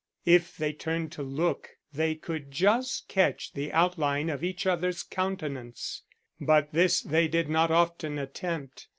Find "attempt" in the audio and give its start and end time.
8.17-8.87